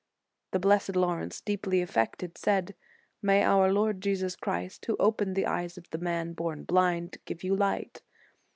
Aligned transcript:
The 0.49 0.57
blessed 0.57 0.95
Laurence, 0.95 1.41
deeply 1.41 1.79
affected, 1.79 2.35
said: 2.35 2.73
"May 3.21 3.43
our 3.43 3.71
Lord 3.71 4.01
Jesus 4.01 4.35
Christ, 4.35 4.83
who 4.87 4.95
opened 4.99 5.35
the 5.35 5.45
eyes 5.45 5.77
of 5.77 5.87
the 5.91 5.99
man 5.99 6.33
born 6.33 6.63
blind, 6.63 7.19
give 7.25 7.43
you 7.43 7.55
light." 7.55 8.01